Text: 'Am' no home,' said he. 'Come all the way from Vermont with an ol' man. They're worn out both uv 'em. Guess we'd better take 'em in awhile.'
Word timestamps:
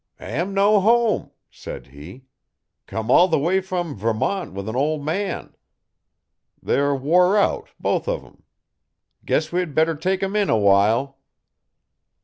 'Am' 0.19 0.51
no 0.55 0.79
home,' 0.79 1.29
said 1.51 1.85
he. 1.85 2.23
'Come 2.87 3.11
all 3.11 3.27
the 3.27 3.37
way 3.37 3.61
from 3.61 3.93
Vermont 3.95 4.51
with 4.51 4.67
an 4.67 4.75
ol' 4.75 4.97
man. 4.99 5.55
They're 6.59 6.95
worn 6.95 7.35
out 7.37 7.69
both 7.79 8.07
uv 8.07 8.25
'em. 8.25 8.41
Guess 9.25 9.51
we'd 9.51 9.75
better 9.75 9.93
take 9.93 10.23
'em 10.23 10.35
in 10.35 10.49
awhile.' 10.49 11.19